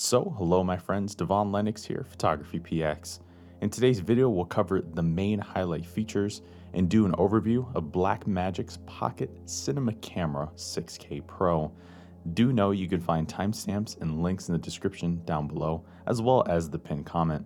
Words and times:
So, 0.00 0.32
hello 0.38 0.62
my 0.62 0.76
friends, 0.76 1.16
Devon 1.16 1.50
Lennox 1.50 1.84
here, 1.84 2.06
Photography 2.08 2.60
PX. 2.60 3.18
In 3.62 3.68
today's 3.68 3.98
video, 3.98 4.28
we'll 4.28 4.44
cover 4.44 4.80
the 4.80 5.02
main 5.02 5.40
highlight 5.40 5.84
features 5.84 6.40
and 6.72 6.88
do 6.88 7.04
an 7.04 7.10
overview 7.14 7.66
of 7.74 7.90
Blackmagic's 7.90 8.78
Pocket 8.86 9.28
Cinema 9.46 9.92
Camera 9.94 10.48
6K 10.54 11.26
Pro. 11.26 11.72
Do 12.32 12.52
know 12.52 12.70
you 12.70 12.88
can 12.88 13.00
find 13.00 13.26
timestamps 13.26 14.00
and 14.00 14.22
links 14.22 14.48
in 14.48 14.52
the 14.52 14.60
description 14.60 15.20
down 15.24 15.48
below, 15.48 15.84
as 16.06 16.22
well 16.22 16.44
as 16.48 16.70
the 16.70 16.78
pinned 16.78 17.04
comment. 17.04 17.44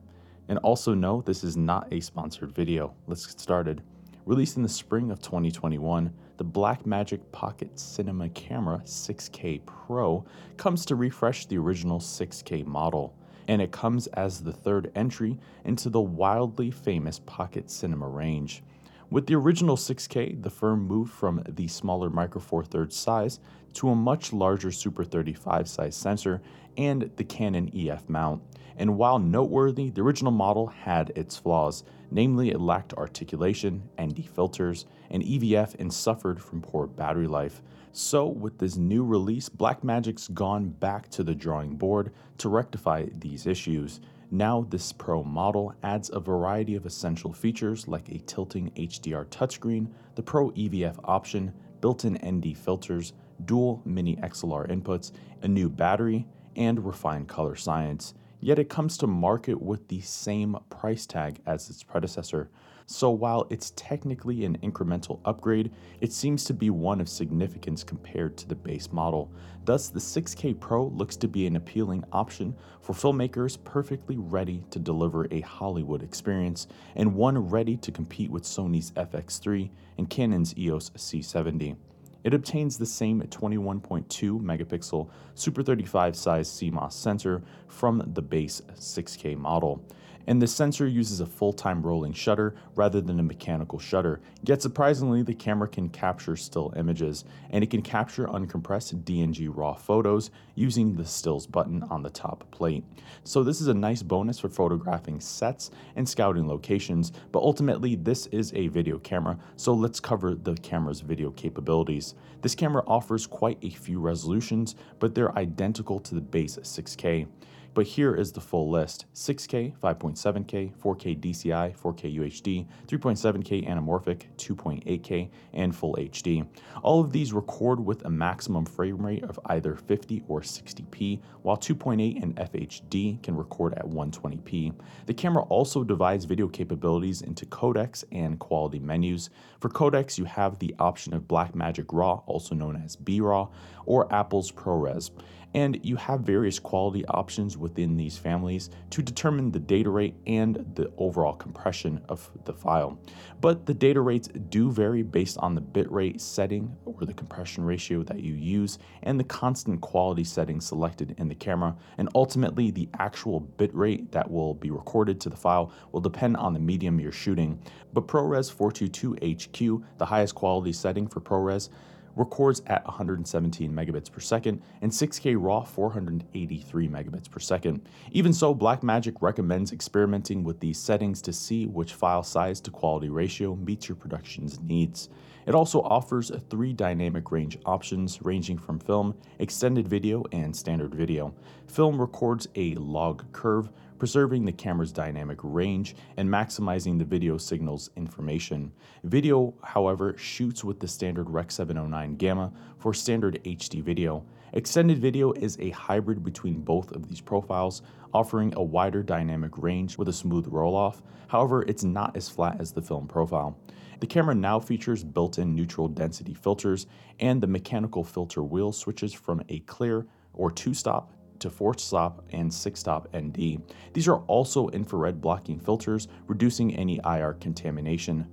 And 0.48 0.58
also 0.58 0.92
know 0.92 1.22
this 1.22 1.44
is 1.44 1.56
not 1.56 1.90
a 1.90 2.00
sponsored 2.00 2.52
video. 2.52 2.92
Let's 3.06 3.24
get 3.24 3.40
started. 3.40 3.82
Released 4.24 4.56
in 4.56 4.62
the 4.62 4.68
spring 4.68 5.10
of 5.10 5.20
2021, 5.20 6.12
the 6.36 6.44
Blackmagic 6.44 7.20
Pocket 7.32 7.76
Cinema 7.76 8.28
Camera 8.28 8.80
6K 8.84 9.66
Pro 9.66 10.24
comes 10.56 10.86
to 10.86 10.94
refresh 10.94 11.46
the 11.46 11.58
original 11.58 11.98
6K 11.98 12.64
model, 12.64 13.16
and 13.48 13.60
it 13.60 13.72
comes 13.72 14.06
as 14.08 14.40
the 14.40 14.52
third 14.52 14.92
entry 14.94 15.40
into 15.64 15.90
the 15.90 16.00
wildly 16.00 16.70
famous 16.70 17.18
Pocket 17.26 17.68
Cinema 17.68 18.06
range. 18.06 18.62
With 19.12 19.26
the 19.26 19.34
original 19.34 19.76
6K, 19.76 20.42
the 20.42 20.48
firm 20.48 20.86
moved 20.86 21.12
from 21.12 21.42
the 21.46 21.68
smaller 21.68 22.08
Micro 22.08 22.40
Four 22.40 22.64
Thirds 22.64 22.96
size 22.96 23.40
to 23.74 23.90
a 23.90 23.94
much 23.94 24.32
larger 24.32 24.72
Super 24.72 25.04
35 25.04 25.68
size 25.68 25.94
sensor 25.94 26.40
and 26.78 27.10
the 27.16 27.24
Canon 27.24 27.70
EF 27.76 28.08
mount. 28.08 28.42
And 28.78 28.96
while 28.96 29.18
noteworthy, 29.18 29.90
the 29.90 30.00
original 30.00 30.32
model 30.32 30.68
had 30.68 31.12
its 31.14 31.36
flaws, 31.36 31.84
namely, 32.10 32.52
it 32.52 32.60
lacked 32.62 32.94
articulation, 32.94 33.82
ND 34.00 34.26
filters, 34.26 34.86
and 35.10 35.22
EVF 35.22 35.78
and 35.78 35.92
suffered 35.92 36.40
from 36.40 36.62
poor 36.62 36.86
battery 36.86 37.26
life. 37.26 37.60
So, 37.92 38.26
with 38.26 38.56
this 38.56 38.78
new 38.78 39.04
release, 39.04 39.50
Blackmagic's 39.50 40.28
gone 40.28 40.70
back 40.70 41.10
to 41.10 41.22
the 41.22 41.34
drawing 41.34 41.76
board 41.76 42.14
to 42.38 42.48
rectify 42.48 43.08
these 43.12 43.46
issues. 43.46 44.00
Now, 44.34 44.66
this 44.68 44.92
Pro 44.92 45.22
model 45.22 45.74
adds 45.82 46.10
a 46.10 46.18
variety 46.18 46.74
of 46.74 46.86
essential 46.86 47.32
features 47.32 47.86
like 47.86 48.08
a 48.08 48.18
tilting 48.18 48.70
HDR 48.70 49.26
touchscreen, 49.26 49.88
the 50.14 50.22
Pro 50.22 50.50
EVF 50.52 50.98
option, 51.04 51.52
built 51.82 52.06
in 52.06 52.14
ND 52.14 52.56
filters, 52.56 53.12
dual 53.44 53.82
mini 53.84 54.16
XLR 54.16 54.70
inputs, 54.70 55.12
a 55.42 55.48
new 55.48 55.68
battery, 55.68 56.26
and 56.56 56.84
refined 56.84 57.28
color 57.28 57.54
science 57.54 58.14
yet 58.42 58.58
it 58.58 58.68
comes 58.68 58.98
to 58.98 59.06
market 59.06 59.62
with 59.62 59.88
the 59.88 60.00
same 60.00 60.58
price 60.68 61.06
tag 61.06 61.40
as 61.46 61.70
its 61.70 61.82
predecessor. 61.82 62.50
So 62.86 63.10
while 63.10 63.46
it's 63.50 63.72
technically 63.76 64.44
an 64.44 64.58
incremental 64.58 65.20
upgrade, 65.24 65.72
it 66.00 66.12
seems 66.12 66.44
to 66.44 66.54
be 66.54 66.70
one 66.70 67.00
of 67.00 67.08
significance 67.08 67.84
compared 67.84 68.36
to 68.38 68.48
the 68.48 68.54
base 68.54 68.92
model. 68.92 69.30
Thus, 69.64 69.88
the 69.88 70.00
6K 70.00 70.58
Pro 70.58 70.86
looks 70.86 71.16
to 71.16 71.28
be 71.28 71.46
an 71.46 71.56
appealing 71.56 72.04
option 72.12 72.54
for 72.80 72.92
filmmakers 72.92 73.62
perfectly 73.62 74.16
ready 74.16 74.64
to 74.70 74.78
deliver 74.78 75.26
a 75.30 75.40
Hollywood 75.40 76.02
experience 76.02 76.66
and 76.96 77.14
one 77.14 77.38
ready 77.38 77.76
to 77.76 77.92
compete 77.92 78.30
with 78.30 78.42
Sony's 78.42 78.90
FX3 78.92 79.70
and 79.98 80.10
Canon's 80.10 80.56
EOS 80.58 80.90
C70. 80.90 81.76
It 82.24 82.34
obtains 82.34 82.78
the 82.78 82.86
same 82.86 83.20
21.2 83.20 84.40
megapixel 84.40 85.08
Super 85.34 85.62
35 85.62 86.16
size 86.16 86.48
CMOS 86.48 86.92
sensor 86.92 87.42
from 87.66 88.02
the 88.14 88.22
base 88.22 88.62
6K 88.74 89.36
model 89.36 89.84
and 90.26 90.40
the 90.40 90.46
sensor 90.46 90.86
uses 90.86 91.20
a 91.20 91.26
full-time 91.26 91.82
rolling 91.82 92.12
shutter 92.12 92.54
rather 92.74 93.00
than 93.00 93.20
a 93.20 93.22
mechanical 93.22 93.78
shutter. 93.78 94.20
Yet 94.44 94.62
surprisingly, 94.62 95.22
the 95.22 95.34
camera 95.34 95.68
can 95.68 95.88
capture 95.88 96.36
still 96.36 96.72
images, 96.76 97.24
and 97.50 97.62
it 97.62 97.70
can 97.70 97.82
capture 97.82 98.26
uncompressed 98.26 99.02
DNG 99.04 99.48
RAW 99.52 99.74
photos 99.74 100.30
using 100.54 100.94
the 100.94 101.04
stills 101.04 101.46
button 101.46 101.82
on 101.84 102.02
the 102.02 102.10
top 102.10 102.50
plate. 102.50 102.84
So 103.24 103.42
this 103.42 103.60
is 103.60 103.68
a 103.68 103.74
nice 103.74 104.02
bonus 104.02 104.38
for 104.38 104.48
photographing 104.48 105.20
sets 105.20 105.70
and 105.96 106.08
scouting 106.08 106.46
locations, 106.46 107.12
but 107.30 107.42
ultimately 107.42 107.94
this 107.96 108.26
is 108.26 108.52
a 108.54 108.68
video 108.68 108.98
camera, 108.98 109.38
so 109.56 109.72
let's 109.72 110.00
cover 110.00 110.34
the 110.34 110.54
camera's 110.56 111.00
video 111.00 111.30
capabilities. 111.30 112.14
This 112.42 112.54
camera 112.54 112.82
offers 112.86 113.26
quite 113.26 113.58
a 113.62 113.70
few 113.70 114.00
resolutions, 114.00 114.76
but 114.98 115.14
they're 115.14 115.36
identical 115.38 116.00
to 116.00 116.14
the 116.14 116.20
base 116.20 116.56
6K. 116.56 117.26
But 117.74 117.86
here 117.86 118.14
is 118.14 118.32
the 118.32 118.40
full 118.40 118.70
list 118.70 119.06
6K, 119.14 119.78
5.7K, 119.78 120.76
4K 120.76 121.18
DCI, 121.18 121.74
4K 121.74 122.18
UHD, 122.18 122.66
3.7K 122.86 123.66
anamorphic, 123.66 124.24
2.8K, 124.36 125.30
and 125.54 125.74
full 125.74 125.94
HD. 125.94 126.46
All 126.82 127.00
of 127.00 127.12
these 127.12 127.32
record 127.32 127.80
with 127.80 128.04
a 128.04 128.10
maximum 128.10 128.66
frame 128.66 129.04
rate 129.04 129.24
of 129.24 129.40
either 129.46 129.74
50 129.74 130.22
or 130.28 130.42
60p, 130.42 131.20
while 131.40 131.56
2.8 131.56 132.22
and 132.22 132.36
FHD 132.36 133.22
can 133.22 133.36
record 133.36 133.72
at 133.74 133.86
120p. 133.86 134.74
The 135.06 135.14
camera 135.14 135.44
also 135.44 135.82
divides 135.82 136.26
video 136.26 136.48
capabilities 136.48 137.22
into 137.22 137.46
codecs 137.46 138.04
and 138.12 138.38
quality 138.38 138.80
menus. 138.80 139.30
For 139.60 139.70
codecs, 139.70 140.18
you 140.18 140.24
have 140.26 140.58
the 140.58 140.74
option 140.78 141.14
of 141.14 141.22
Blackmagic 141.22 141.86
RAW, 141.90 142.22
also 142.26 142.54
known 142.54 142.76
as 142.76 142.96
B-RAW, 142.96 143.48
or 143.86 144.12
Apple's 144.12 144.52
ProRes 144.52 145.10
and 145.54 145.78
you 145.82 145.96
have 145.96 146.20
various 146.20 146.58
quality 146.58 147.04
options 147.06 147.56
within 147.56 147.96
these 147.96 148.16
families 148.16 148.70
to 148.90 149.02
determine 149.02 149.50
the 149.50 149.58
data 149.58 149.90
rate 149.90 150.14
and 150.26 150.64
the 150.74 150.90
overall 150.96 151.34
compression 151.34 152.00
of 152.08 152.30
the 152.44 152.52
file. 152.52 152.98
But 153.40 153.66
the 153.66 153.74
data 153.74 154.00
rates 154.00 154.28
do 154.48 154.70
vary 154.70 155.02
based 155.02 155.38
on 155.38 155.54
the 155.54 155.60
bitrate 155.60 156.20
setting 156.20 156.74
or 156.84 157.04
the 157.04 157.14
compression 157.14 157.64
ratio 157.64 158.02
that 158.04 158.20
you 158.20 158.34
use 158.34 158.78
and 159.02 159.18
the 159.18 159.24
constant 159.24 159.80
quality 159.80 160.24
setting 160.24 160.60
selected 160.60 161.14
in 161.18 161.28
the 161.28 161.34
camera, 161.34 161.76
and 161.98 162.08
ultimately 162.14 162.70
the 162.70 162.88
actual 162.98 163.40
bitrate 163.58 164.10
that 164.10 164.30
will 164.30 164.54
be 164.54 164.70
recorded 164.70 165.20
to 165.20 165.28
the 165.28 165.36
file 165.36 165.72
will 165.92 166.00
depend 166.00 166.36
on 166.36 166.54
the 166.54 166.60
medium 166.60 167.00
you're 167.00 167.12
shooting. 167.12 167.60
But 167.92 168.06
ProRes 168.06 168.50
422 168.50 169.14
HQ, 169.14 169.82
the 169.98 170.06
highest 170.06 170.34
quality 170.34 170.72
setting 170.72 171.06
for 171.06 171.20
ProRes, 171.20 171.68
records 172.16 172.62
at 172.66 172.84
117 172.84 173.72
megabits 173.72 174.10
per 174.10 174.20
second, 174.20 174.62
and 174.80 174.90
6K 174.90 175.36
RAW 175.38 175.62
483 175.62 176.88
megabits 176.88 177.30
per 177.30 177.40
second. 177.40 177.88
Even 178.10 178.32
so, 178.32 178.54
Blackmagic 178.54 179.16
recommends 179.20 179.72
experimenting 179.72 180.44
with 180.44 180.60
these 180.60 180.78
settings 180.78 181.22
to 181.22 181.32
see 181.32 181.66
which 181.66 181.94
file 181.94 182.22
size 182.22 182.60
to 182.60 182.70
quality 182.70 183.08
ratio 183.08 183.54
meets 183.56 183.88
your 183.88 183.96
production's 183.96 184.60
needs. 184.60 185.08
It 185.46 185.54
also 185.54 185.80
offers 185.82 186.30
three 186.50 186.72
dynamic 186.72 187.32
range 187.32 187.58
options 187.66 188.22
ranging 188.22 188.58
from 188.58 188.78
film, 188.78 189.14
extended 189.38 189.88
video, 189.88 190.22
and 190.32 190.54
standard 190.54 190.94
video. 190.94 191.34
Film 191.66 192.00
records 192.00 192.46
a 192.54 192.74
log 192.76 193.24
curve, 193.32 193.70
preserving 194.02 194.44
the 194.44 194.50
camera's 194.50 194.90
dynamic 194.90 195.38
range 195.44 195.94
and 196.16 196.28
maximizing 196.28 196.98
the 196.98 197.04
video 197.04 197.38
signal's 197.38 197.88
information. 197.96 198.72
Video, 199.04 199.54
however, 199.62 200.12
shoots 200.18 200.64
with 200.64 200.80
the 200.80 200.88
standard 200.88 201.30
Rec 201.30 201.52
709 201.52 202.16
Gamma 202.16 202.52
for 202.78 202.92
standard 202.92 203.38
HD 203.44 203.80
video. 203.80 204.26
Extended 204.54 204.98
video 204.98 205.30
is 205.34 205.56
a 205.60 205.70
hybrid 205.70 206.24
between 206.24 206.62
both 206.62 206.90
of 206.90 207.08
these 207.08 207.20
profiles, 207.20 207.82
offering 208.12 208.52
a 208.56 208.60
wider 208.60 209.04
dynamic 209.04 209.56
range 209.56 209.96
with 209.96 210.08
a 210.08 210.12
smooth 210.12 210.48
roll 210.48 210.74
off. 210.74 211.00
However, 211.28 211.62
it's 211.68 211.84
not 211.84 212.16
as 212.16 212.28
flat 212.28 212.60
as 212.60 212.72
the 212.72 212.82
film 212.82 213.06
profile. 213.06 213.56
The 214.00 214.08
camera 214.08 214.34
now 214.34 214.58
features 214.58 215.04
built 215.04 215.38
in 215.38 215.54
neutral 215.54 215.86
density 215.86 216.34
filters, 216.34 216.88
and 217.20 217.40
the 217.40 217.46
mechanical 217.46 218.02
filter 218.02 218.42
wheel 218.42 218.72
switches 218.72 219.12
from 219.12 219.42
a 219.48 219.60
clear 219.60 220.08
or 220.34 220.50
two 220.50 220.74
stop 220.74 221.12
to 221.42 221.50
4 221.50 221.76
stop 221.78 222.24
and 222.32 222.52
6 222.52 222.80
stop 222.80 223.08
ND. 223.14 223.62
These 223.92 224.08
are 224.08 224.18
also 224.26 224.68
infrared 224.68 225.20
blocking 225.20 225.58
filters, 225.58 226.08
reducing 226.26 226.74
any 226.74 227.00
IR 227.04 227.34
contamination. 227.34 228.26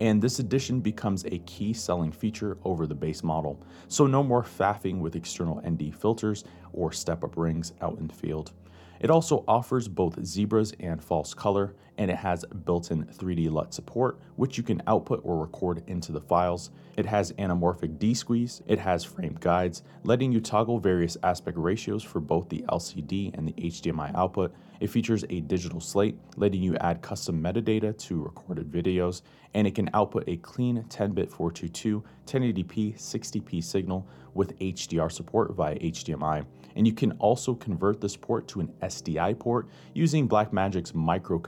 And 0.00 0.20
this 0.20 0.40
addition 0.40 0.80
becomes 0.80 1.24
a 1.24 1.38
key 1.46 1.72
selling 1.72 2.10
feature 2.10 2.58
over 2.64 2.86
the 2.86 2.94
base 2.94 3.22
model. 3.22 3.62
So, 3.88 4.06
no 4.06 4.22
more 4.22 4.42
faffing 4.42 4.98
with 4.98 5.14
external 5.14 5.62
ND 5.66 5.94
filters 5.94 6.44
or 6.72 6.90
step 6.90 7.22
up 7.22 7.36
rings 7.36 7.72
out 7.80 7.98
in 7.98 8.08
the 8.08 8.14
field. 8.14 8.52
It 9.00 9.10
also 9.10 9.44
offers 9.46 9.86
both 9.86 10.24
zebras 10.24 10.72
and 10.80 11.02
false 11.02 11.34
color, 11.34 11.74
and 11.98 12.10
it 12.10 12.16
has 12.16 12.44
built 12.64 12.90
in 12.90 13.04
3D 13.04 13.50
LUT 13.50 13.72
support, 13.72 14.18
which 14.36 14.56
you 14.56 14.64
can 14.64 14.82
output 14.86 15.20
or 15.24 15.38
record 15.38 15.82
into 15.86 16.12
the 16.12 16.20
files. 16.20 16.70
It 16.96 17.06
has 17.06 17.32
anamorphic 17.32 17.98
desqueeze, 17.98 18.62
it 18.66 18.78
has 18.78 19.04
frame 19.04 19.36
guides, 19.40 19.82
letting 20.04 20.32
you 20.32 20.40
toggle 20.40 20.78
various 20.78 21.16
aspect 21.22 21.58
ratios 21.58 22.02
for 22.02 22.20
both 22.20 22.48
the 22.48 22.64
LCD 22.68 23.36
and 23.36 23.48
the 23.48 23.52
HDMI 23.52 24.14
output. 24.14 24.54
It 24.80 24.90
features 24.90 25.24
a 25.30 25.40
digital 25.40 25.80
slate, 25.80 26.18
letting 26.36 26.62
you 26.62 26.76
add 26.76 27.02
custom 27.02 27.42
metadata 27.42 27.96
to 27.96 28.22
recorded 28.22 28.70
videos, 28.70 29.22
and 29.54 29.66
it 29.66 29.74
can 29.74 29.88
output 29.94 30.24
a 30.26 30.36
clean 30.38 30.84
10 30.88 31.12
bit 31.12 31.30
422, 31.30 32.04
1080p, 32.26 32.94
60p 32.96 33.62
signal 33.62 34.06
with 34.34 34.58
HDR 34.58 35.10
support 35.10 35.54
via 35.54 35.76
HDMI. 35.76 36.44
And 36.76 36.86
you 36.86 36.92
can 36.92 37.12
also 37.12 37.54
convert 37.54 38.00
this 38.00 38.16
port 38.16 38.48
to 38.48 38.60
an 38.60 38.72
SDI 38.82 39.38
port 39.38 39.68
using 39.94 40.28
Blackmagic's 40.28 40.94
micro 40.94 41.38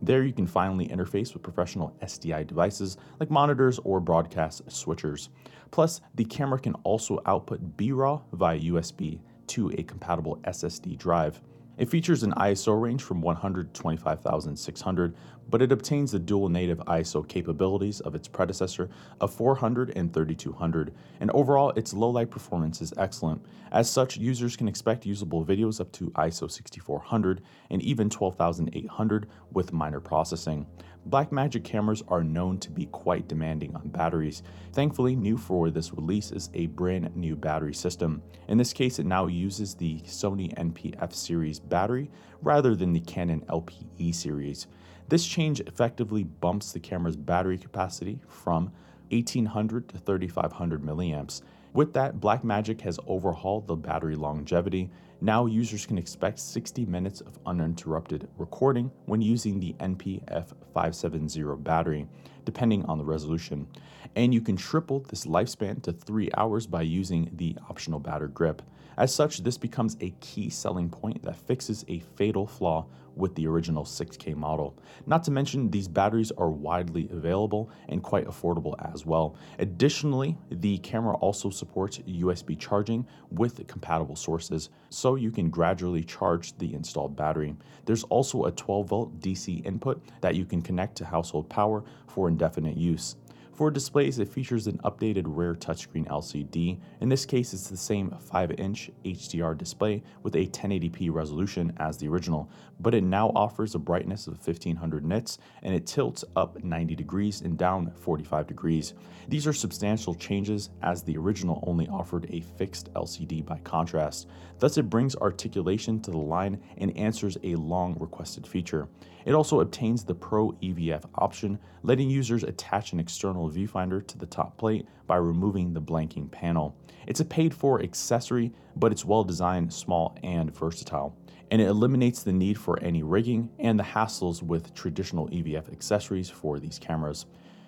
There 0.00 0.24
you 0.24 0.32
can 0.32 0.46
finally 0.46 0.88
interface 0.88 1.32
with 1.32 1.42
professional 1.42 1.94
SDI 2.02 2.46
devices 2.46 2.96
like 3.20 3.30
monitors 3.30 3.78
or 3.84 4.00
broadcast 4.00 4.66
switchers. 4.66 5.28
Plus, 5.70 6.00
the 6.14 6.24
camera 6.24 6.58
can 6.58 6.74
also 6.84 7.20
output 7.26 7.76
B-RAW 7.76 8.22
via 8.32 8.58
USB 8.58 9.20
to 9.48 9.70
a 9.78 9.82
compatible 9.82 10.38
SSD 10.44 10.96
drive. 10.96 11.40
It 11.78 11.88
features 11.88 12.22
an 12.22 12.32
ISO 12.32 12.78
range 12.78 13.02
from 13.02 13.22
100 13.22 13.72
to 13.72 13.80
25,600, 13.80 15.16
but 15.48 15.62
it 15.62 15.72
obtains 15.72 16.12
the 16.12 16.18
dual 16.18 16.50
native 16.50 16.78
ISO 16.80 17.26
capabilities 17.26 18.00
of 18.00 18.14
its 18.14 18.28
predecessor 18.28 18.90
of 19.22 19.32
400 19.32 19.92
and 19.96 20.12
3200, 20.12 20.92
and 21.20 21.30
overall 21.30 21.70
its 21.70 21.94
low 21.94 22.10
light 22.10 22.30
performance 22.30 22.82
is 22.82 22.92
excellent. 22.98 23.42
As 23.70 23.88
such, 23.88 24.18
users 24.18 24.54
can 24.54 24.68
expect 24.68 25.06
usable 25.06 25.46
videos 25.46 25.80
up 25.80 25.90
to 25.92 26.10
ISO 26.10 26.50
6400 26.50 27.40
and 27.70 27.80
even 27.80 28.10
12800 28.10 29.28
with 29.50 29.72
minor 29.72 30.00
processing. 30.00 30.66
Blackmagic 31.08 31.64
cameras 31.64 32.02
are 32.08 32.22
known 32.22 32.58
to 32.58 32.70
be 32.70 32.86
quite 32.86 33.26
demanding 33.26 33.74
on 33.74 33.88
batteries. 33.88 34.42
Thankfully, 34.72 35.16
new 35.16 35.36
for 35.36 35.68
this 35.70 35.92
release 35.92 36.30
is 36.30 36.48
a 36.54 36.66
brand 36.66 37.14
new 37.16 37.34
battery 37.34 37.74
system. 37.74 38.22
In 38.48 38.56
this 38.56 38.72
case, 38.72 38.98
it 38.98 39.06
now 39.06 39.26
uses 39.26 39.74
the 39.74 40.00
Sony 40.00 40.54
NP-F 40.54 41.12
series 41.12 41.58
battery 41.58 42.10
rather 42.40 42.76
than 42.76 42.92
the 42.92 43.00
Canon 43.00 43.40
LPE 43.48 44.14
series. 44.14 44.68
This 45.08 45.26
change 45.26 45.60
effectively 45.60 46.22
bumps 46.24 46.72
the 46.72 46.80
camera's 46.80 47.16
battery 47.16 47.58
capacity 47.58 48.20
from 48.28 48.72
1800 49.10 49.88
to 49.88 49.98
3500 49.98 50.82
milliamps. 50.82 51.42
With 51.74 51.94
that, 51.94 52.20
Blackmagic 52.20 52.80
has 52.82 52.98
overhauled 53.08 53.66
the 53.66 53.76
battery 53.76 54.14
longevity 54.14 54.90
now 55.22 55.46
users 55.46 55.86
can 55.86 55.98
expect 55.98 56.40
60 56.40 56.84
minutes 56.86 57.20
of 57.20 57.38
uninterrupted 57.46 58.28
recording 58.38 58.90
when 59.06 59.22
using 59.22 59.60
the 59.60 59.72
NP-F570 59.74 61.62
battery, 61.62 62.08
depending 62.44 62.84
on 62.86 62.98
the 62.98 63.04
resolution. 63.04 63.68
And 64.16 64.34
you 64.34 64.40
can 64.40 64.56
triple 64.56 64.98
this 65.08 65.24
lifespan 65.24 65.80
to 65.84 65.92
3 65.92 66.30
hours 66.36 66.66
by 66.66 66.82
using 66.82 67.30
the 67.36 67.56
optional 67.70 68.00
battery 68.00 68.30
grip. 68.34 68.62
As 68.96 69.14
such, 69.14 69.42
this 69.42 69.58
becomes 69.58 69.96
a 70.00 70.14
key 70.20 70.50
selling 70.50 70.88
point 70.88 71.22
that 71.22 71.36
fixes 71.36 71.84
a 71.88 72.00
fatal 72.16 72.46
flaw 72.46 72.86
with 73.16 73.34
the 73.34 73.46
original 73.46 73.84
6K 73.84 74.34
model. 74.34 74.74
Not 75.06 75.24
to 75.24 75.30
mention, 75.30 75.70
these 75.70 75.88
batteries 75.88 76.32
are 76.32 76.50
widely 76.50 77.08
available 77.12 77.70
and 77.88 78.02
quite 78.02 78.26
affordable 78.26 78.74
as 78.92 79.04
well. 79.04 79.36
Additionally, 79.58 80.36
the 80.50 80.78
camera 80.78 81.14
also 81.16 81.50
supports 81.50 81.98
USB 81.98 82.58
charging 82.58 83.06
with 83.30 83.66
compatible 83.66 84.16
sources, 84.16 84.70
so 84.88 85.16
you 85.16 85.30
can 85.30 85.50
gradually 85.50 86.04
charge 86.04 86.56
the 86.58 86.74
installed 86.74 87.16
battery. 87.16 87.54
There's 87.84 88.04
also 88.04 88.44
a 88.44 88.52
12 88.52 88.88
volt 88.88 89.20
DC 89.20 89.64
input 89.66 90.02
that 90.20 90.34
you 90.34 90.44
can 90.44 90.62
connect 90.62 90.96
to 90.96 91.04
household 91.04 91.48
power 91.48 91.84
for 92.08 92.28
indefinite 92.28 92.76
use. 92.76 93.16
For 93.52 93.70
displays, 93.70 94.18
it 94.18 94.32
features 94.32 94.66
an 94.66 94.78
updated 94.78 95.24
rear 95.26 95.54
touchscreen 95.54 96.08
LCD. 96.08 96.80
In 97.02 97.08
this 97.10 97.26
case, 97.26 97.52
it's 97.52 97.68
the 97.68 97.76
same 97.76 98.10
5-inch 98.10 98.90
HDR 99.04 99.58
display 99.58 100.02
with 100.22 100.36
a 100.36 100.46
1080p 100.46 101.12
resolution 101.12 101.70
as 101.76 101.98
the 101.98 102.08
original, 102.08 102.50
but 102.80 102.94
it 102.94 103.04
now 103.04 103.30
offers 103.34 103.74
a 103.74 103.78
brightness 103.78 104.26
of 104.26 104.38
1500 104.38 105.04
nits 105.04 105.36
and 105.62 105.74
it 105.74 105.86
tilts 105.86 106.24
up 106.34 106.64
90 106.64 106.94
degrees 106.94 107.42
and 107.42 107.58
down 107.58 107.92
45 107.94 108.46
degrees. 108.46 108.94
These 109.28 109.46
are 109.46 109.52
substantial 109.52 110.14
changes 110.14 110.70
as 110.82 111.02
the 111.02 111.18
original 111.18 111.62
only 111.66 111.88
offered 111.88 112.26
a 112.30 112.40
fixed 112.40 112.90
LCD 112.94 113.44
by 113.44 113.58
contrast. 113.58 114.28
Thus, 114.60 114.78
it 114.78 114.88
brings 114.88 115.14
articulation 115.16 116.00
to 116.00 116.10
the 116.10 116.16
line 116.16 116.58
and 116.78 116.96
answers 116.96 117.36
a 117.42 117.54
long 117.56 117.98
requested 118.00 118.46
feature. 118.46 118.88
It 119.24 119.34
also 119.34 119.60
obtains 119.60 120.04
the 120.04 120.14
Pro 120.14 120.52
EVF 120.62 121.04
option, 121.14 121.58
letting 121.82 122.10
users 122.10 122.42
attach 122.42 122.92
an 122.92 122.98
external 122.98 123.41
viewfinder 123.50 124.06
to 124.06 124.18
the 124.18 124.26
top 124.26 124.56
plate 124.56 124.86
by 125.06 125.16
removing 125.16 125.72
the 125.72 125.80
blanking 125.80 126.30
panel. 126.30 126.76
It's 127.06 127.20
a 127.20 127.24
paid 127.24 127.52
for 127.52 127.82
accessory, 127.82 128.52
but 128.76 128.92
it's 128.92 129.04
well 129.04 129.24
designed, 129.24 129.72
small, 129.72 130.16
and 130.22 130.54
versatile. 130.54 131.16
And 131.50 131.60
it 131.60 131.68
eliminates 131.68 132.22
the 132.22 132.32
need 132.32 132.58
for 132.58 132.80
any 132.80 133.02
rigging 133.02 133.50
and 133.58 133.78
the 133.78 133.84
hassles 133.84 134.42
with 134.42 134.74
traditional 134.74 135.28
EVF 135.28 135.70
accessories 135.70 136.30
for 136.30 136.58
these 136.58 136.78
cameras. 136.78 137.26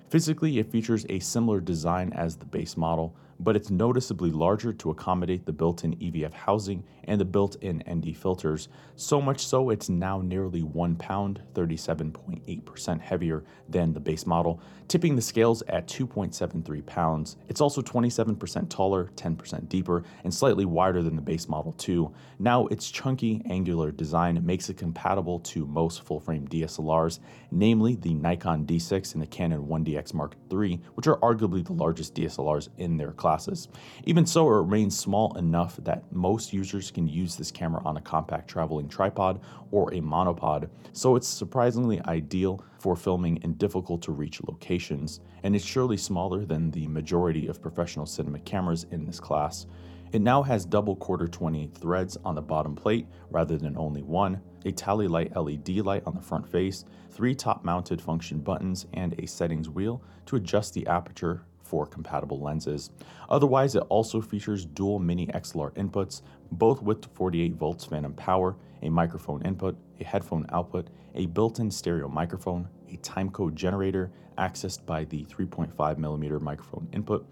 Physically, 0.09 0.59
it 0.59 0.71
features 0.71 1.05
a 1.09 1.19
similar 1.19 1.61
design 1.61 2.13
as 2.13 2.37
the 2.37 2.45
base 2.45 2.77
model, 2.77 3.17
but 3.41 3.57
it's 3.57 3.71
noticeably 3.71 4.31
larger 4.31 4.73
to 4.73 4.91
accommodate 4.91 5.45
the 5.47 5.53
built-in 5.53 5.97
EVF 5.97 6.33
housing 6.33 6.85
and 7.05 7.21
the 7.21 7.25
built-in 7.25 7.83
ND 7.91 8.17
filters, 8.17 8.69
so 8.97 9.21
much 9.21 9.47
so 9.47 9.71
it's 9.71 9.89
now 9.89 10.21
nearly 10.21 10.63
1 10.63 10.97
pound, 10.97 11.43
37.8% 11.55 13.01
heavier 13.01 13.45
than 13.69 13.93
the 13.93 14.01
base 14.01 14.27
model, 14.27 14.61
tipping 14.89 15.17
the 15.17 15.23
scales 15.23 15.63
at 15.69 15.87
2.73 15.87 16.87
pounds. 16.87 17.37
It's 17.49 17.61
also 17.61 17.83
27% 17.83 18.69
taller, 18.69 19.11
10% 19.17 19.69
deeper, 19.69 20.05
and 20.23 20.33
slightly 20.33 20.65
wider 20.65 21.03
than 21.03 21.17
the 21.17 21.23
base 21.23 21.49
model 21.49 21.73
too. 21.73 22.13
Now 22.39 22.67
its 22.69 22.91
chunky, 22.91 23.43
angular 23.49 23.91
design 23.91 24.45
makes 24.45 24.69
it 24.71 24.77
compatible 24.77 25.41
to 25.41 25.67
most 25.67 26.03
full-frame 26.03 26.49
DSLRs, 26.49 27.21
namely 27.51 27.97
the 27.97 28.15
Nikon 28.15 28.65
D6 28.65 29.15
and 29.15 29.23
the 29.23 29.27
Canon 29.27 29.67
1DX 29.67 30.15
Mark 30.15 30.37
III, 30.53 30.81
which 30.95 31.07
are 31.07 31.19
arguably 31.19 31.65
the 31.65 31.73
largest 31.73 32.15
DSLRs 32.15 32.69
in 32.79 32.97
their 32.97 33.13
classes. 33.25 33.69
Even 34.05 34.27
so, 34.27 34.47
it 34.47 34.53
remains 34.53 34.95
small 34.99 35.35
enough 35.39 35.79
that 35.83 36.05
most 36.13 36.53
users 36.53 36.91
can 36.91 37.09
use 37.09 37.37
this 37.37 37.51
camera 37.51 37.81
on 37.87 37.97
a 37.97 38.01
compact 38.03 38.47
traveling 38.47 38.87
tripod 38.87 39.41
or 39.71 39.89
a 39.95 40.01
monopod, 40.03 40.69
so 40.93 41.17
it's 41.17 41.27
surprisingly 41.27 42.03
ideal 42.03 42.63
for 42.79 42.95
filming 42.95 43.39
in 43.39 43.55
difficult 43.55 44.03
to 44.03 44.13
reach 44.13 44.43
locations, 44.47 45.21
and 45.43 45.57
it's 45.57 45.65
surely 45.65 45.97
smaller 45.97 46.45
than 46.45 46.71
the 46.71 46.87
majority 46.89 47.47
of 47.47 47.63
professional 47.63 48.05
cinema 48.05 48.39
cameras 48.41 48.85
in 48.91 49.07
this 49.07 49.21
class. 49.21 49.67
It 50.13 50.21
now 50.21 50.43
has 50.43 50.67
double 50.67 50.95
quarter 50.95 51.27
20 51.27 51.71
threads 51.75 52.19
on 52.27 52.35
the 52.35 52.43
bottom 52.43 52.77
plate 52.77 53.07
rather 53.31 53.57
than 53.57 53.75
only 53.79 54.03
one, 54.03 54.39
a 54.67 54.71
tally 54.71 55.09
light 55.09 55.35
LED 55.35 55.79
light 55.79 56.03
on 56.05 56.15
the 56.15 56.21
front 56.21 56.47
face, 56.47 56.85
three 57.11 57.35
top 57.35 57.65
mounted 57.65 58.03
function 58.03 58.41
buttons, 58.41 58.85
and 58.93 59.19
a 59.19 59.27
settings 59.27 59.71
wheel 59.71 60.03
to 60.27 60.37
adjust 60.37 60.75
the 60.75 60.87
aperture 60.87 61.47
for 61.65 61.87
compatible 61.87 62.41
lenses. 62.41 62.91
Otherwise, 63.29 63.75
it 63.75 63.83
also 63.89 64.21
features 64.21 64.65
dual 64.65 64.99
mini 64.99 65.27
XLR 65.29 65.73
inputs, 65.73 66.23
both 66.53 66.83
with 66.83 67.05
48 67.15 67.55
volts 67.55 67.85
phantom 67.85 68.13
power, 68.15 68.57
a 68.83 68.91
microphone 68.91 69.43
input, 69.43 69.77
a 70.01 70.05
headphone 70.05 70.47
output, 70.51 70.89
a 71.15 71.27
built-in 71.27 71.71
stereo 71.71 72.09
microphone, 72.09 72.69
a 72.95 72.99
timecode 72.99 73.55
generator 73.55 74.11
accessed 74.39 74.85
by 74.87 75.05
the 75.05 75.25
3.5 75.25 75.99
millimeter 75.99 76.41
microphone 76.41 76.89
input, 76.93 77.27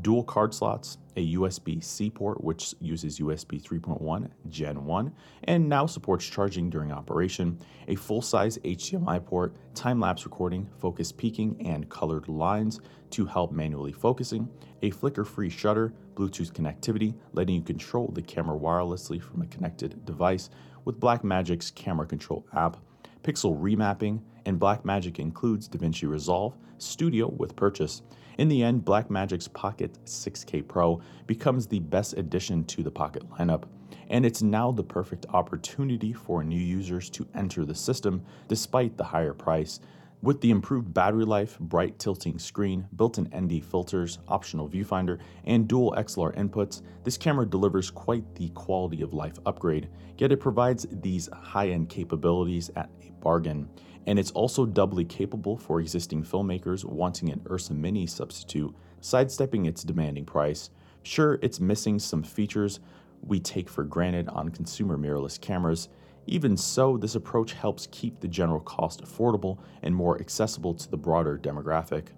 dual 0.00 0.24
card 0.24 0.52
slots, 0.52 0.98
a 1.16 1.34
USB 1.34 1.82
C 1.82 2.10
port, 2.10 2.42
which 2.42 2.74
uses 2.80 3.20
USB 3.20 3.62
3.1 3.62 4.28
Gen 4.48 4.84
1 4.84 5.12
and 5.44 5.68
now 5.68 5.86
supports 5.86 6.26
charging 6.26 6.68
during 6.68 6.90
operation, 6.90 7.58
a 7.88 7.94
full 7.94 8.20
size 8.20 8.58
HDMI 8.58 9.24
port, 9.24 9.56
time 9.74 10.00
lapse 10.00 10.24
recording, 10.24 10.68
focus 10.80 11.12
peaking, 11.12 11.64
and 11.66 11.88
colored 11.88 12.28
lines 12.28 12.80
to 13.10 13.24
help 13.24 13.52
manually 13.52 13.92
focusing, 13.92 14.48
a 14.82 14.90
flicker 14.90 15.24
free 15.24 15.50
shutter, 15.50 15.92
Bluetooth 16.14 16.52
connectivity, 16.52 17.14
letting 17.32 17.54
you 17.56 17.62
control 17.62 18.10
the 18.12 18.22
camera 18.22 18.58
wirelessly 18.58 19.22
from 19.22 19.42
a 19.42 19.46
connected 19.46 20.04
device 20.04 20.50
with 20.84 21.00
Blackmagic's 21.00 21.70
camera 21.70 22.06
control 22.06 22.44
app, 22.54 22.76
pixel 23.22 23.58
remapping, 23.58 24.20
and 24.46 24.60
Blackmagic 24.60 25.18
includes 25.18 25.68
DaVinci 25.68 26.08
Resolve 26.08 26.56
Studio 26.78 27.28
with 27.28 27.56
purchase. 27.56 28.02
In 28.38 28.48
the 28.48 28.62
end, 28.62 28.84
Blackmagic's 28.84 29.48
Pocket 29.48 29.96
6K 30.04 30.66
Pro 30.66 31.00
becomes 31.26 31.66
the 31.66 31.80
best 31.80 32.14
addition 32.14 32.64
to 32.64 32.82
the 32.82 32.90
Pocket 32.90 33.28
lineup, 33.30 33.64
and 34.08 34.26
it's 34.26 34.42
now 34.42 34.72
the 34.72 34.82
perfect 34.82 35.26
opportunity 35.30 36.12
for 36.12 36.42
new 36.42 36.58
users 36.58 37.08
to 37.10 37.26
enter 37.34 37.64
the 37.64 37.74
system 37.74 38.22
despite 38.48 38.96
the 38.96 39.04
higher 39.04 39.34
price. 39.34 39.80
With 40.22 40.40
the 40.40 40.50
improved 40.50 40.94
battery 40.94 41.26
life, 41.26 41.58
bright 41.60 41.98
tilting 41.98 42.38
screen, 42.38 42.88
built-in 42.96 43.30
ND 43.36 43.62
filters, 43.62 44.20
optional 44.26 44.68
viewfinder, 44.68 45.20
and 45.44 45.68
dual 45.68 45.94
XLR 45.98 46.34
inputs, 46.34 46.80
this 47.04 47.18
camera 47.18 47.44
delivers 47.44 47.90
quite 47.90 48.34
the 48.34 48.48
quality 48.50 49.02
of 49.02 49.12
life 49.12 49.38
upgrade, 49.44 49.90
yet 50.16 50.32
it 50.32 50.40
provides 50.40 50.86
these 50.90 51.28
high-end 51.30 51.90
capabilities 51.90 52.70
at 52.74 52.88
a 53.02 53.10
bargain 53.20 53.68
and 54.06 54.18
it's 54.18 54.30
also 54.32 54.66
doubly 54.66 55.04
capable 55.04 55.56
for 55.56 55.80
existing 55.80 56.22
filmmakers 56.22 56.84
wanting 56.84 57.30
an 57.30 57.40
Ursa 57.50 57.74
Mini 57.74 58.06
substitute, 58.06 58.74
sidestepping 59.00 59.66
its 59.66 59.82
demanding 59.82 60.24
price. 60.24 60.70
Sure, 61.02 61.38
it's 61.42 61.60
missing 61.60 61.98
some 61.98 62.22
features 62.22 62.80
we 63.22 63.40
take 63.40 63.68
for 63.68 63.84
granted 63.84 64.28
on 64.28 64.48
consumer 64.50 64.96
mirrorless 64.98 65.40
cameras. 65.40 65.88
Even 66.26 66.56
so, 66.56 66.96
this 66.96 67.14
approach 67.14 67.52
helps 67.52 67.88
keep 67.90 68.20
the 68.20 68.28
general 68.28 68.60
cost 68.60 69.02
affordable 69.02 69.58
and 69.82 69.94
more 69.94 70.18
accessible 70.20 70.74
to 70.74 70.90
the 70.90 70.96
broader 70.96 71.38
demographic 71.38 72.08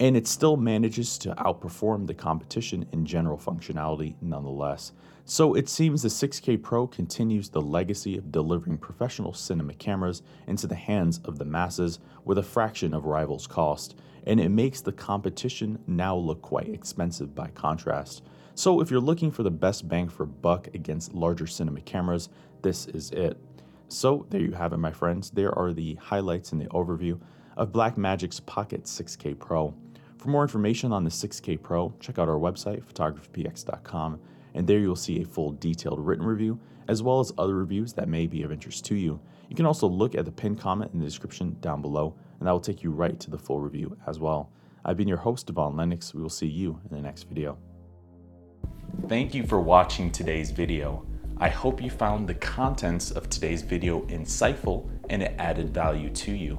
and 0.00 0.16
it 0.16 0.26
still 0.26 0.56
manages 0.56 1.18
to 1.18 1.34
outperform 1.34 2.06
the 2.06 2.14
competition 2.14 2.86
in 2.92 3.04
general 3.04 3.36
functionality 3.36 4.14
nonetheless. 4.20 4.92
So 5.24 5.54
it 5.54 5.68
seems 5.68 6.02
the 6.02 6.08
6K 6.08 6.62
Pro 6.62 6.86
continues 6.86 7.50
the 7.50 7.60
legacy 7.60 8.16
of 8.16 8.32
delivering 8.32 8.78
professional 8.78 9.34
cinema 9.34 9.74
cameras 9.74 10.22
into 10.46 10.66
the 10.66 10.74
hands 10.74 11.20
of 11.24 11.36
the 11.36 11.44
masses 11.44 11.98
with 12.24 12.38
a 12.38 12.42
fraction 12.42 12.94
of 12.94 13.04
rivals' 13.04 13.46
cost, 13.46 13.96
and 14.26 14.40
it 14.40 14.48
makes 14.48 14.80
the 14.80 14.92
competition 14.92 15.78
now 15.86 16.16
look 16.16 16.40
quite 16.40 16.68
expensive 16.68 17.34
by 17.34 17.48
contrast. 17.48 18.22
So 18.54 18.80
if 18.80 18.90
you're 18.90 19.00
looking 19.00 19.30
for 19.30 19.42
the 19.42 19.50
best 19.50 19.86
bang 19.86 20.08
for 20.08 20.24
buck 20.24 20.68
against 20.74 21.14
larger 21.14 21.46
cinema 21.46 21.82
cameras, 21.82 22.28
this 22.62 22.86
is 22.86 23.10
it. 23.10 23.36
So 23.88 24.26
there 24.30 24.40
you 24.40 24.52
have 24.52 24.72
it, 24.72 24.78
my 24.78 24.92
friends. 24.92 25.30
There 25.30 25.56
are 25.58 25.72
the 25.72 25.94
highlights 25.96 26.52
and 26.52 26.60
the 26.60 26.66
overview 26.68 27.20
of 27.56 27.72
Blackmagic's 27.72 28.40
Pocket 28.40 28.84
6K 28.84 29.38
Pro. 29.38 29.74
For 30.18 30.30
more 30.30 30.42
information 30.42 30.92
on 30.92 31.04
the 31.04 31.10
6K 31.10 31.62
Pro, 31.62 31.94
check 32.00 32.18
out 32.18 32.28
our 32.28 32.38
website, 32.38 32.82
photographypx.com, 32.82 34.20
and 34.54 34.66
there 34.66 34.80
you'll 34.80 34.96
see 34.96 35.22
a 35.22 35.24
full 35.24 35.52
detailed 35.52 36.04
written 36.04 36.26
review, 36.26 36.58
as 36.88 37.04
well 37.04 37.20
as 37.20 37.32
other 37.38 37.54
reviews 37.54 37.92
that 37.92 38.08
may 38.08 38.26
be 38.26 38.42
of 38.42 38.50
interest 38.50 38.84
to 38.86 38.96
you. 38.96 39.20
You 39.48 39.54
can 39.54 39.64
also 39.64 39.86
look 39.86 40.16
at 40.16 40.24
the 40.24 40.32
pinned 40.32 40.58
comment 40.58 40.90
in 40.92 40.98
the 40.98 41.04
description 41.04 41.56
down 41.60 41.80
below, 41.80 42.16
and 42.40 42.48
that 42.48 42.52
will 42.52 42.58
take 42.58 42.82
you 42.82 42.90
right 42.90 43.18
to 43.20 43.30
the 43.30 43.38
full 43.38 43.60
review 43.60 43.96
as 44.08 44.18
well. 44.18 44.50
I've 44.84 44.96
been 44.96 45.06
your 45.06 45.18
host, 45.18 45.46
Devon 45.46 45.76
Lennox. 45.76 46.12
We 46.12 46.22
will 46.22 46.28
see 46.28 46.48
you 46.48 46.80
in 46.90 46.96
the 46.96 47.02
next 47.02 47.24
video. 47.24 47.56
Thank 49.06 49.34
you 49.34 49.46
for 49.46 49.60
watching 49.60 50.10
today's 50.10 50.50
video. 50.50 51.06
I 51.38 51.48
hope 51.48 51.80
you 51.80 51.90
found 51.90 52.28
the 52.28 52.34
contents 52.34 53.12
of 53.12 53.30
today's 53.30 53.62
video 53.62 54.00
insightful 54.06 54.90
and 55.08 55.22
it 55.22 55.34
added 55.38 55.72
value 55.72 56.10
to 56.10 56.32
you. 56.32 56.58